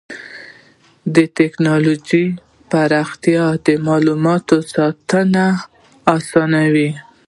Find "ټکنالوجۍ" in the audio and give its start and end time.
1.37-2.25